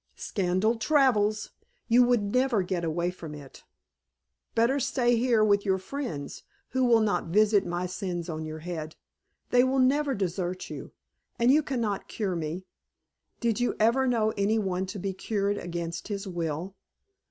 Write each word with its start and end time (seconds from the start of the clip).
"Scandal 0.15 0.77
travels. 0.79 1.51
You 1.87 2.01
would 2.01 2.23
never 2.23 2.63
get 2.63 2.83
away 2.83 3.11
from 3.11 3.35
it. 3.35 3.63
Better 4.55 4.79
stay 4.79 5.15
here 5.15 5.43
with 5.43 5.63
your 5.63 5.77
friends, 5.77 6.41
who 6.69 6.83
will 6.85 7.01
not 7.01 7.27
visit 7.27 7.67
my 7.67 7.85
sins 7.85 8.27
on 8.27 8.43
your 8.43 8.61
head. 8.65 8.95
They 9.51 9.63
will 9.63 9.77
never 9.77 10.15
desert 10.15 10.71
you. 10.71 10.91
And 11.37 11.51
you 11.51 11.61
cannot 11.61 12.07
cure 12.07 12.35
me. 12.35 12.65
Did 13.39 13.59
you 13.59 13.75
ever 13.79 14.07
know 14.07 14.33
any 14.37 14.57
one 14.57 14.87
to 14.87 14.97
be 14.97 15.13
cured 15.13 15.59
against 15.59 16.07
his 16.07 16.25
will?" 16.27 16.73